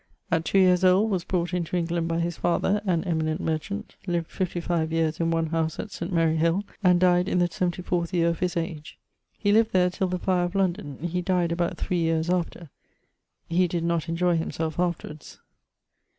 At 0.31 0.45
2 0.45 0.57
yeares 0.57 0.83
old 0.83 1.11
was 1.11 1.23
brought 1.23 1.53
into 1.53 1.77
England 1.77 2.07
by 2.07 2.17
his 2.19 2.35
father, 2.35 2.81
an 2.85 3.03
eminent 3.03 3.39
merchant; 3.39 3.95
lived 4.07 4.31
55 4.31 4.91
yeares 4.91 5.19
in 5.19 5.29
one 5.29 5.45
house 5.45 5.77
at 5.77 5.91
St. 5.91 6.11
Mary 6.11 6.37
Hill, 6.37 6.63
and 6.83 6.99
dyed 6.99 7.29
in 7.29 7.37
the 7.37 7.47
74th 7.47 8.11
yeare 8.11 8.29
of 8.29 8.39
his 8.39 8.57
age. 8.57 8.97
He 9.37 9.51
lived 9.51 9.73
there 9.73 9.91
till 9.91 10.07
the 10.07 10.17
fire 10.17 10.45
of 10.45 10.55
London; 10.55 10.97
he 11.03 11.21
dyed 11.21 11.51
about 11.51 11.77
3 11.77 11.99
yeares 12.01 12.31
after 12.31 12.71
he 13.47 13.67
did 13.67 13.83
not 13.83 14.09
enjoy 14.09 14.37
himselfe 14.37 14.79
afterwards. 14.79 15.39